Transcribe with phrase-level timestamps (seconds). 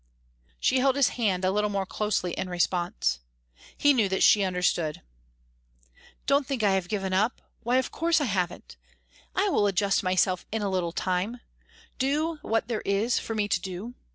[0.59, 3.19] She held his hand a little more closely in response.
[3.77, 5.03] He knew that she understood.
[6.25, 8.77] "Don't think I have given up why of course I haven't.
[9.35, 11.41] I will adjust myself in a little time
[11.99, 13.93] do what there is for me to do.